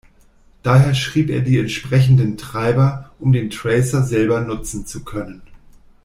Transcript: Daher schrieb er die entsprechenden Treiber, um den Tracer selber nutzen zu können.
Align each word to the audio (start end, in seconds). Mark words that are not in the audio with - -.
Daher 0.63 0.95
schrieb 0.95 1.29
er 1.29 1.41
die 1.41 1.59
entsprechenden 1.59 2.35
Treiber, 2.35 3.11
um 3.19 3.33
den 3.33 3.51
Tracer 3.51 4.01
selber 4.01 4.41
nutzen 4.41 4.87
zu 4.87 5.03
können. 5.03 5.43